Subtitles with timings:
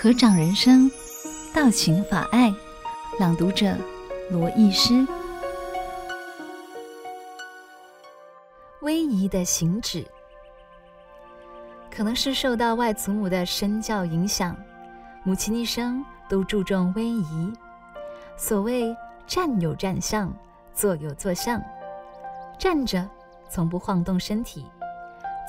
[0.00, 0.88] 合掌人生，
[1.52, 2.54] 道情法爱，
[3.18, 3.74] 朗读者
[4.30, 5.04] 罗艺诗。
[8.82, 10.06] 威仪的行止，
[11.90, 14.56] 可能是受到外祖母的身教影响，
[15.24, 17.52] 母亲一生都注重威仪。
[18.36, 18.96] 所谓
[19.26, 20.32] 站有站相，
[20.72, 21.60] 坐有坐相，
[22.56, 23.04] 站着
[23.48, 24.64] 从不晃动身体，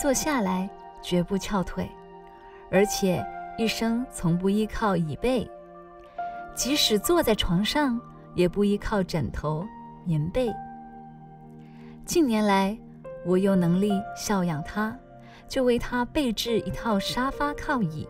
[0.01, 0.67] 坐下来
[1.03, 1.87] 绝不翘腿，
[2.71, 3.23] 而且
[3.59, 5.45] 一生从不依靠椅背，
[6.55, 7.99] 即使坐在床上
[8.33, 9.67] 也不依靠枕头、
[10.05, 10.49] 棉被。
[12.05, 12.77] 近年来，
[13.25, 14.97] 我有能力孝养他，
[15.49, 18.07] 就为他备置一套沙发靠椅，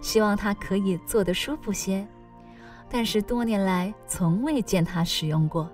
[0.00, 2.06] 希望他可以坐得舒服些。
[2.88, 5.68] 但是多年来从未见他使用过。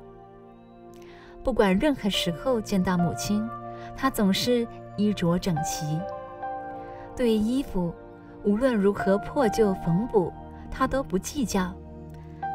[1.44, 3.46] 不管任何时候见到母亲，
[3.94, 4.66] 他总是
[4.96, 6.00] 衣着整齐。
[7.14, 7.94] 对衣服，
[8.46, 10.32] 无论如何破旧缝补，
[10.70, 11.74] 他都不计较，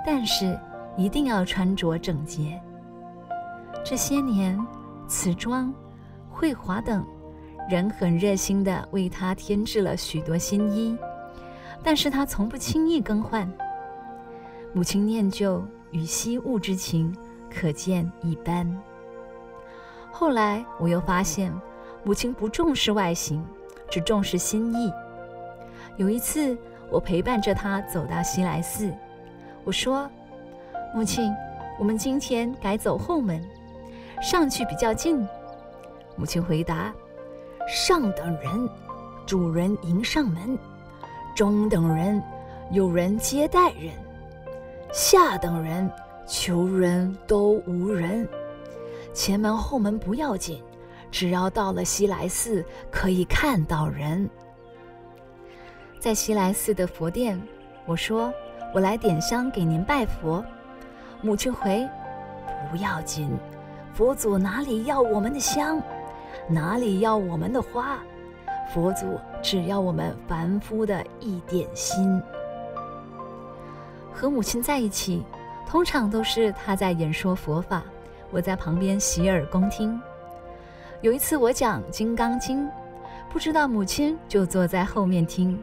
[0.05, 0.57] 但是
[0.95, 2.59] 一定要穿着整洁。
[3.83, 4.57] 这些年，
[5.07, 5.71] 瓷砖。
[6.33, 7.05] 绘画等
[7.69, 10.97] 人很热心地为他添置了许多新衣，
[11.83, 13.47] 但是他从不轻易更换。
[14.73, 17.13] 母亲念旧与惜物之情
[17.53, 18.65] 可见一斑。
[20.09, 21.53] 后来我又发现，
[22.03, 23.45] 母亲不重视外形，
[23.89, 24.91] 只重视心意。
[25.97, 26.57] 有一次，
[26.89, 28.91] 我陪伴着他走到西来寺，
[29.63, 30.09] 我说
[30.95, 31.31] ：“母亲，
[31.77, 33.43] 我们今天改走后门，
[34.21, 35.27] 上去比较近。”
[36.15, 36.93] 母亲回答
[37.67, 38.69] ：“上等人，
[39.25, 40.57] 主人迎上门；
[41.35, 42.21] 中等人，
[42.71, 43.91] 有人接待人；
[44.91, 45.89] 下等人，
[46.25, 48.27] 求人都无人。
[49.13, 50.61] 前门后门不要紧，
[51.11, 54.27] 只要到了西来寺，可以看到人。”
[56.01, 57.39] 在西来寺的佛殿，
[57.85, 58.33] 我说
[58.73, 60.43] ：“我来点香给您拜佛。”
[61.21, 61.87] 母亲回
[62.71, 63.29] ：“不要紧，
[63.93, 65.79] 佛祖哪里要我们的香？”
[66.49, 67.99] 哪里要我们的花？
[68.73, 72.19] 佛祖只要我们凡夫的一点心。
[74.11, 75.23] 和母亲在一起，
[75.67, 77.83] 通常都是她在演说佛法，
[78.31, 80.01] 我在旁边洗耳恭听。
[81.01, 82.65] 有一次我讲《金刚经》，
[83.29, 85.61] 不知道母亲就坐在后面听。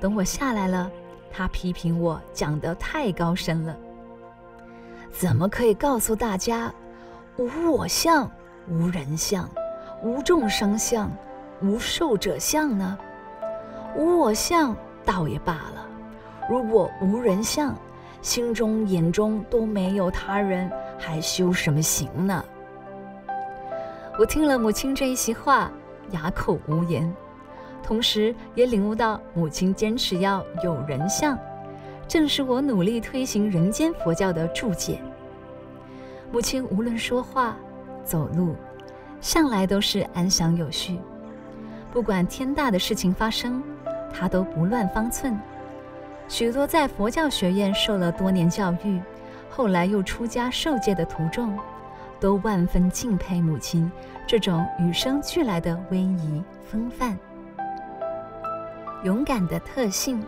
[0.00, 0.90] 等我下来了，
[1.32, 3.76] 他批评我讲得太高深了。
[5.10, 6.72] 怎么可以告诉大家
[7.36, 8.30] 无我相、
[8.68, 9.48] 无人相？
[10.02, 11.10] 无众生相，
[11.62, 12.98] 无寿者相呢？
[13.96, 15.86] 无我相倒也罢了，
[16.50, 17.74] 如果无人相，
[18.20, 22.44] 心中眼中都没有他人，还修什么行呢？
[24.18, 25.70] 我听了母亲这一席话，
[26.10, 27.10] 哑口无言，
[27.86, 31.38] 同时也领悟到母亲坚持要有人相，
[32.08, 35.00] 正是我努力推行人间佛教的注解。
[36.32, 37.56] 母亲无论说话、
[38.04, 38.56] 走路。
[39.18, 40.98] 向来都是安详有序，
[41.90, 43.62] 不管天大的事情发生，
[44.12, 45.36] 她都不乱方寸。
[46.28, 49.00] 许多在佛教学院受了多年教育，
[49.48, 51.58] 后来又出家受戒的徒众，
[52.20, 53.90] 都万分敬佩母亲
[54.26, 57.18] 这种与生俱来的威仪风范。
[59.06, 60.20] 勇敢的特性。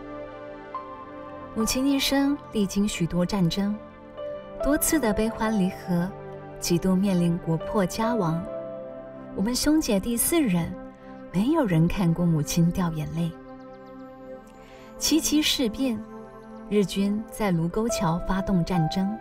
[1.53, 3.75] 母亲一生历经许多战争，
[4.63, 6.09] 多次的悲欢离合，
[6.61, 8.41] 几度面临国破家亡。
[9.35, 10.73] 我们兄姐弟四人，
[11.33, 13.29] 没有人看过母亲掉眼泪。
[14.97, 16.01] 七七事变，
[16.69, 19.13] 日军在卢沟桥发动战争。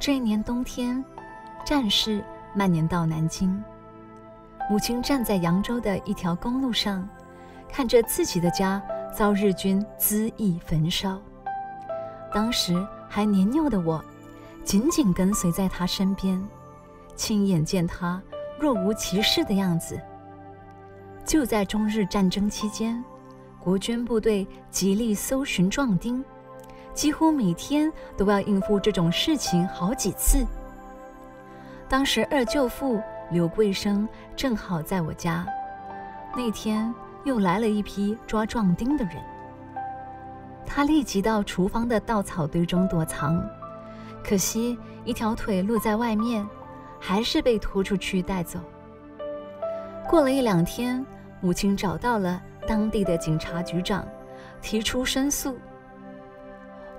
[0.00, 1.04] 这一年冬天，
[1.66, 3.62] 战事蔓延到南京。
[4.70, 7.06] 母亲站在扬州的一条公路上，
[7.68, 8.82] 看着自己的家
[9.16, 11.20] 遭日军恣意焚烧。
[12.32, 12.74] 当时
[13.08, 14.02] 还年幼的我，
[14.64, 16.42] 紧紧跟随在他身边，
[17.14, 18.20] 亲眼见他。
[18.56, 20.00] 若无其事的样子。
[21.24, 23.02] 就在中日战争期间，
[23.58, 26.24] 国军部队极力搜寻壮丁，
[26.94, 30.46] 几乎每天都要应付这种事情好几次。
[31.88, 35.44] 当时二舅父刘贵生正好在我家，
[36.34, 36.94] 那天
[37.24, 39.16] 又来了一批抓壮丁的人。
[40.64, 43.42] 他立即到厨房的稻草堆中躲藏，
[44.22, 46.46] 可惜一条腿露在外面。
[47.06, 48.58] 还是被拖出去带走。
[50.08, 51.04] 过了一两天，
[51.42, 54.08] 母亲找到了当地的警察局长，
[54.62, 55.54] 提出申诉：“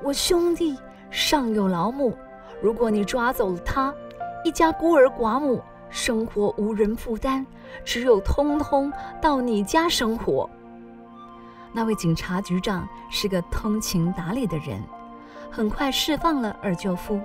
[0.04, 0.78] 我兄弟
[1.10, 2.16] 上有老母，
[2.62, 3.92] 如果你抓走了他，
[4.44, 7.46] 一家孤儿寡母，生活无人负担，
[7.84, 8.92] 只有通通
[9.22, 10.50] 到你家生活。”
[11.74, 14.82] 那位警察局长是个通情达理的人，
[15.52, 17.20] 很快释放了二舅父。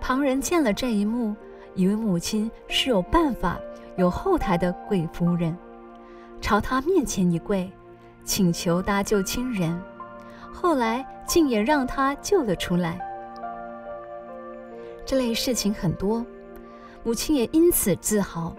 [0.00, 1.36] 旁人见了这一幕，
[1.74, 3.58] 以为母亲是有办法、
[3.96, 5.56] 有后台的贵夫人，
[6.40, 7.70] 朝他面前一跪，
[8.24, 9.78] 请求搭救亲人。
[10.52, 12.98] 后来竟也让他救了出来。
[15.04, 16.24] 这类事情很多，
[17.02, 18.54] 母亲也因此自豪。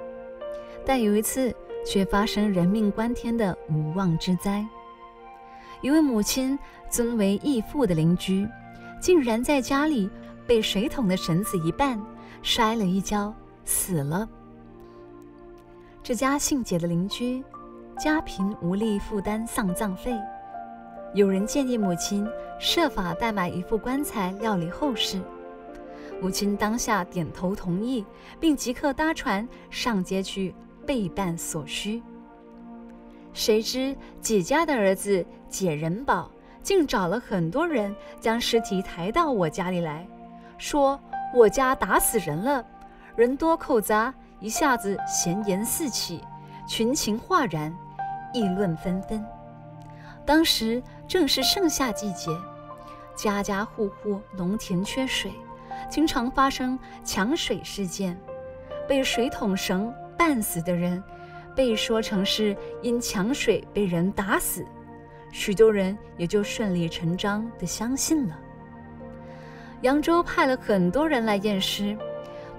[0.86, 1.54] 但有一次，
[1.86, 4.66] 却发生人命关天的无妄之灾。
[5.81, 6.57] 一位母亲
[6.90, 8.48] 尊为义父的邻居，
[9.01, 10.10] 竟然在家里
[10.48, 12.00] 被水桶的绳子一绊，
[12.42, 13.34] 摔了一跤，
[13.66, 14.28] 死了。
[16.01, 17.44] 这家姓解的邻居，
[17.98, 20.18] 家贫无力负担丧葬费，
[21.13, 22.28] 有人建议母亲
[22.60, 25.22] 设法代买一副棺材料理后事。
[26.23, 28.05] 母亲当下点头同意，
[28.39, 30.55] 并即刻搭船上街去
[30.87, 32.01] 备办所需。
[33.33, 36.31] 谁知姐家的儿子解人保
[36.61, 40.07] 竟找了很多人将尸体抬到我家里来，
[40.57, 40.97] 说
[41.35, 42.65] 我家打死人了，
[43.17, 46.21] 人多口杂，一下子闲言四起，
[46.65, 47.75] 群情哗然，
[48.33, 49.21] 议论纷纷。
[50.25, 52.31] 当时正是盛夏季节，
[53.13, 55.33] 家家户户农田缺水，
[55.94, 58.18] 经常发生抢水事件，
[58.90, 61.04] 被水桶绳绊死的人。
[61.56, 64.66] 被说成是因抢水被人打死，
[65.31, 68.36] 许多人也就顺理成章地相信了。
[69.81, 71.95] 扬州派了很多人来验尸，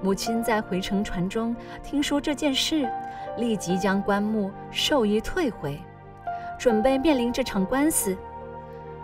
[0.00, 2.88] 母亲在回程船中听说这件事，
[3.36, 5.76] 立即将棺木授意退回，
[6.56, 8.16] 准备面临这场官司。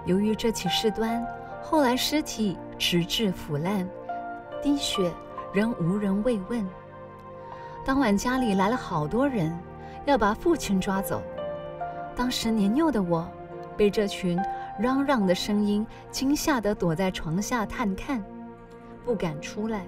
[0.07, 1.21] 由于这起事端，
[1.61, 3.85] 后来尸体直至腐烂，
[4.63, 5.13] 滴血
[5.53, 6.67] 仍无人慰问。
[7.85, 9.59] 当晚家里来了好多人。
[10.07, 11.23] 要把父亲抓走。
[12.17, 13.29] 当时年幼的我，
[13.77, 14.41] 被这群
[14.79, 18.25] 嚷嚷的声音惊吓得躲在床下探看，
[19.05, 19.85] 不敢出来。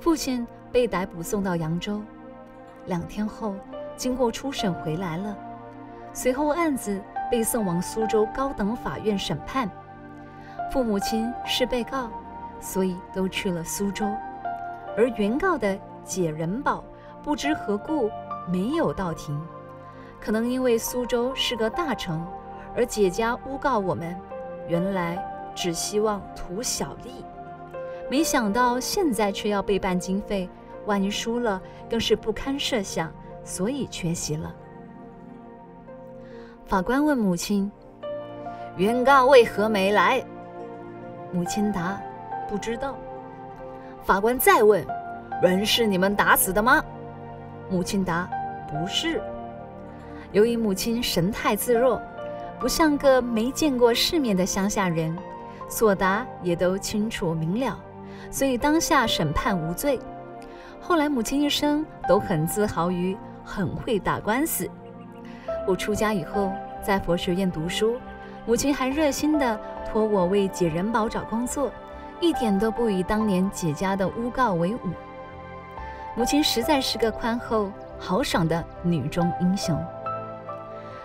[0.00, 2.02] 父亲被逮捕送到扬州，
[2.86, 3.54] 两天后
[3.96, 5.36] 经过初审回来了。
[6.12, 9.70] 随后案子被送往苏州高等法院审判。
[10.72, 12.10] 父母亲是被告，
[12.60, 14.06] 所以都去了苏州。
[14.96, 16.84] 而原告的解人保
[17.22, 18.10] 不知何故。
[18.48, 19.36] 没有到庭，
[20.20, 22.24] 可能因为苏州是个大城，
[22.76, 24.16] 而姐家诬告我们，
[24.68, 25.18] 原来
[25.52, 27.24] 只希望图小利，
[28.08, 30.48] 没想到现在却要被办经费，
[30.84, 31.60] 万一输了
[31.90, 33.12] 更是不堪设想，
[33.42, 34.54] 所以缺席了。
[36.66, 37.68] 法官问母亲
[38.78, 40.24] ：“原告为何没来？”
[41.34, 42.00] 母亲答
[42.48, 42.96] ：“不知道。”
[44.04, 44.86] 法官再问
[45.42, 46.82] ：“人是你们打死的吗？”
[47.70, 48.28] 母亲答。
[48.68, 49.22] 不是，
[50.32, 52.02] 由于母亲神态自若，
[52.58, 55.16] 不像个没见过世面的乡下人，
[55.68, 57.78] 所答也都清楚明了，
[58.28, 60.00] 所以当下审判无罪。
[60.80, 64.68] 后来母亲一生都很自豪于很会打官司。
[65.64, 66.52] 我出家以后，
[66.82, 67.96] 在佛学院读书，
[68.46, 71.70] 母亲还热心地托我为解人保找工作，
[72.20, 74.90] 一点都不以当年姐家的诬告为伍。
[76.14, 77.70] 母亲实在是个宽厚。
[77.98, 79.82] 豪爽的女中英雄，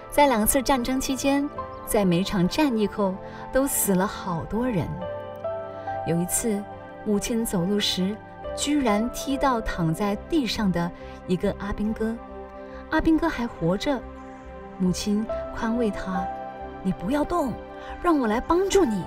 [0.09, 1.49] 在两次战争期间，
[1.85, 3.15] 在每场战役后
[3.49, 4.85] 都死了好多人。
[6.05, 6.61] 有一次，
[7.05, 8.13] 母亲走路时，
[8.57, 10.91] 居然踢到躺在地上的
[11.27, 12.13] 一个阿兵哥，
[12.89, 13.97] 阿兵哥还活着。
[14.77, 15.25] 母亲
[15.55, 16.27] 宽慰他
[16.83, 17.53] ：“你不要动，
[18.03, 19.05] 让我来帮助你。”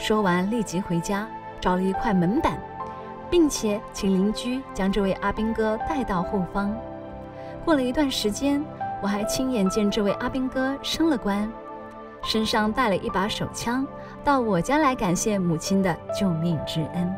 [0.00, 1.28] 说完，立即回家
[1.60, 2.58] 找了一块门板。
[3.30, 6.74] 并且请邻居将这位阿兵哥带到后方。
[7.64, 8.62] 过了一段时间，
[9.00, 11.48] 我还亲眼见这位阿兵哥升了官，
[12.24, 13.86] 身上带了一把手枪，
[14.24, 17.14] 到我家来感谢母亲的救命之恩。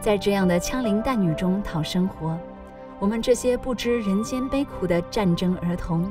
[0.00, 2.38] 在这样的枪林弹雨中讨生活，
[3.00, 6.10] 我们这些不知人间悲苦的战争儿童，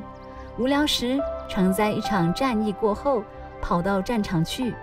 [0.58, 3.22] 无聊时常在一场战役过后
[3.62, 4.74] 跑到战场去，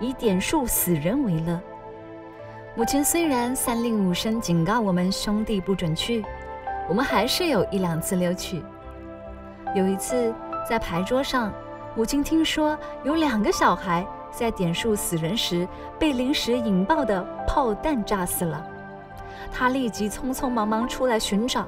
[0.00, 1.60] 以点数死人为乐。
[2.74, 6.24] 母亲虽然三令五申警告我们兄弟不准去，
[6.88, 8.62] 我们还是有一两次溜去。
[9.74, 10.32] 有一次
[10.68, 11.52] 在牌桌上，
[11.96, 15.66] 母亲听说有两个小孩在点数死人时
[15.98, 18.64] 被临时引爆的炮弹炸死了，
[19.50, 21.66] 她立即匆匆忙忙出来寻找，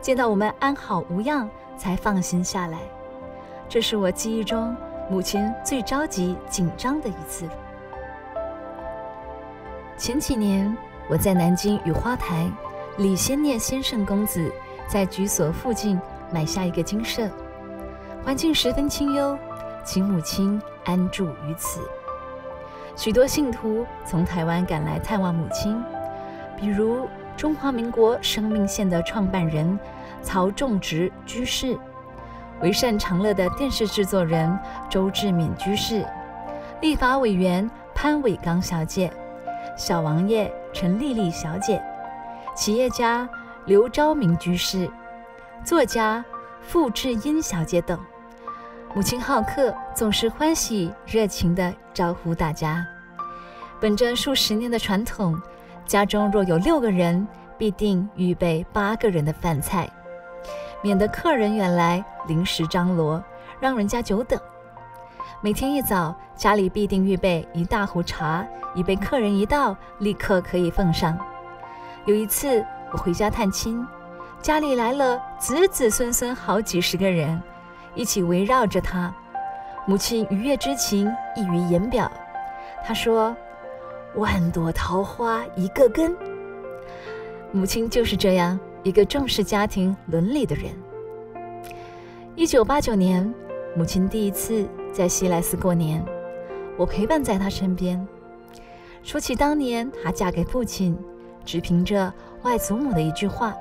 [0.00, 2.78] 见到我们安好无恙，才放心下来。
[3.68, 4.76] 这是我记忆中
[5.08, 7.48] 母亲最着急紧张的一次。
[9.96, 10.76] 前几年，
[11.08, 12.50] 我在南京雨花台，
[12.98, 14.52] 李先念先生公子
[14.88, 15.98] 在居所附近
[16.32, 17.28] 买下一个精舍。
[18.24, 19.38] 环境十分清幽，
[19.84, 21.80] 请母亲安住于此。
[22.96, 25.80] 许多信徒从台湾赶来探望母亲，
[26.56, 29.78] 比如中华民国生命线的创办人
[30.22, 31.78] 曹仲植居士，
[32.62, 34.58] 为善长乐的电视制作人
[34.88, 36.06] 周志敏居士，
[36.80, 39.12] 立法委员潘伟刚小姐，
[39.76, 41.82] 小王爷陈丽丽小姐，
[42.54, 43.28] 企业家
[43.66, 44.90] 刘昭明居士，
[45.64, 46.24] 作家
[46.62, 47.98] 傅志英小姐等。
[48.94, 52.86] 母亲好客，总是欢喜热情地招呼大家。
[53.78, 55.38] 本着数十年的传统，
[55.84, 59.86] 家中若有六个人，必定预备八个人的饭菜，
[60.82, 63.22] 免得客人远来临时张罗，
[63.58, 64.38] 让人家久等。
[65.40, 71.18] 每天一早，家里必定预备一大壶茶，以备客人一到，立刻可以奉上。
[72.04, 73.86] 有一次，我回家探亲，
[74.40, 77.40] 家里来了子子孙孙好几十个人。
[77.94, 79.14] 一起围绕着他，
[79.86, 82.10] 母亲愉悦之情溢于言表。
[82.84, 83.34] 她说
[84.16, 86.14] ：“万朵桃花一个根。”
[87.52, 90.70] 母亲就是这样一个重视家庭伦理的人。
[92.36, 93.34] 一九八九年，
[93.74, 96.00] 母亲第一次在西莱斯过年，
[96.76, 98.06] 我陪伴在她身边。
[99.02, 100.96] 说起当年她嫁给父亲，
[101.44, 103.56] 只凭着外祖母的一句话，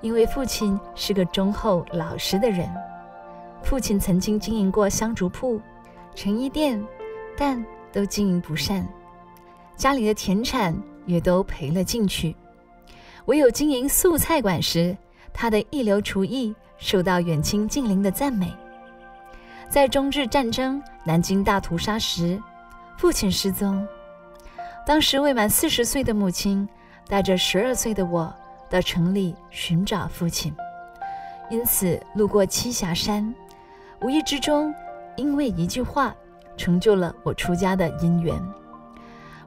[0.00, 2.68] 因为父亲是个忠厚老实的人。
[3.62, 5.60] 父亲曾经经营过香烛铺、
[6.16, 6.84] 成衣店，
[7.36, 8.84] 但都经营不善，
[9.76, 12.34] 家里的田产也都赔了进去。
[13.28, 14.96] 唯有经营素菜馆时，
[15.34, 18.50] 他的一流厨艺受到远亲近邻的赞美。
[19.68, 22.42] 在中日战争、南京大屠杀时，
[22.96, 23.86] 父亲失踪，
[24.86, 26.66] 当时未满四十岁的母亲
[27.06, 28.34] 带着十二岁的我
[28.70, 30.50] 到城里寻找父亲，
[31.50, 33.34] 因此路过栖霞山。
[34.00, 34.74] 无意之中，
[35.16, 36.16] 因为一句话，
[36.56, 38.34] 成就了我出家的因缘。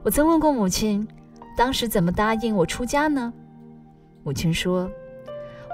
[0.04, 1.04] 我曾问过母亲，
[1.56, 3.32] 当时怎么答应我出家呢？
[4.22, 4.90] 母亲说：“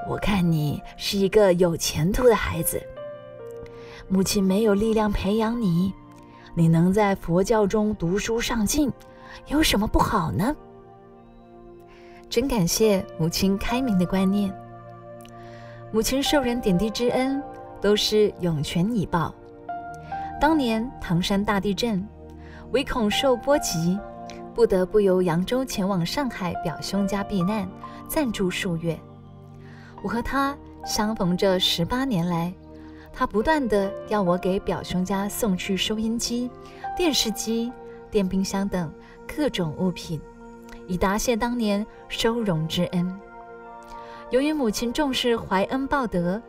[0.08, 2.82] 我看你是一个有前途的孩子，
[4.08, 5.92] 母亲没有力量培养你，
[6.54, 8.92] 你能在佛教中读书上进，
[9.46, 10.54] 有什么不好呢？”
[12.28, 14.52] 真感谢母亲开明的观念。
[15.90, 17.42] 母亲受人点滴之恩。
[17.80, 19.32] 都是涌泉以报。
[20.40, 22.04] 当年唐山大地震，
[22.72, 23.96] 唯恐受波及，
[24.54, 27.68] 不得不由扬州前往上海表兄家避难，
[28.08, 28.98] 暂住数月。
[30.02, 32.52] 我和他相逢这十八年来，
[33.12, 36.50] 他不断地要我给表兄家送去收音机、
[36.96, 37.72] 电视机、
[38.10, 38.92] 电冰箱等
[39.26, 40.20] 各种物品，
[40.86, 43.16] 以答谢当年收容之恩。
[44.30, 46.40] 由于母亲重视怀恩报德。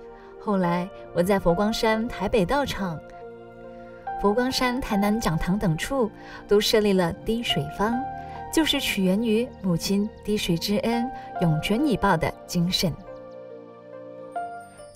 [0.41, 2.97] 后来，我在佛光山台北道场、
[4.21, 6.11] 佛光山台南讲堂等处
[6.47, 7.97] 都设立了滴水坊，
[8.53, 11.09] 就是取源于母亲滴水之恩、
[11.41, 12.93] 涌泉以报的精神。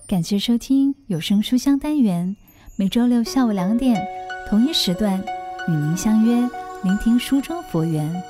[0.06, 2.36] 感谢收听有声书香单元，
[2.76, 4.06] 每周六下午两点
[4.48, 5.18] 同一时段
[5.68, 6.48] 与您相约，
[6.82, 8.22] 聆听书中佛缘。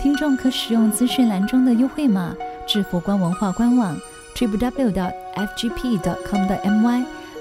[0.00, 2.34] 听众可使用资讯栏中的优惠码
[2.66, 3.96] 至佛光文化官网。
[4.34, 5.04] www.fgp.com.my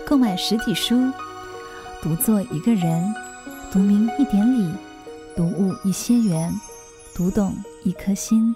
[0.06, 1.10] 购买实体书，
[2.02, 3.14] 独坐一个人，
[3.72, 4.74] 独明一点理，
[5.36, 6.52] 独悟一些缘，
[7.14, 8.56] 读懂一颗心。